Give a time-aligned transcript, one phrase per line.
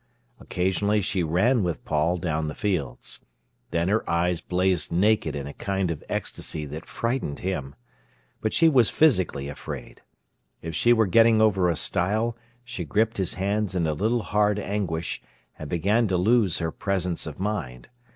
[0.39, 3.23] Occasionally she ran with Paul down the fields.
[3.69, 7.75] Then her eyes blazed naked in a kind of ecstasy that frightened him.
[8.41, 10.01] But she was physically afraid.
[10.59, 14.57] If she were getting over a stile, she gripped his hands in a little hard
[14.57, 15.21] anguish,
[15.59, 17.89] and began to lose her presence of mind.